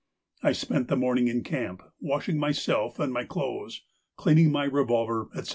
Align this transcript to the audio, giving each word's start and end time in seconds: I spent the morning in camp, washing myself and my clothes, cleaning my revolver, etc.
I 0.41 0.51
spent 0.53 0.87
the 0.87 0.95
morning 0.95 1.27
in 1.27 1.43
camp, 1.43 1.83
washing 1.99 2.39
myself 2.39 2.97
and 2.99 3.13
my 3.13 3.23
clothes, 3.23 3.83
cleaning 4.17 4.51
my 4.51 4.63
revolver, 4.63 5.29
etc. 5.35 5.49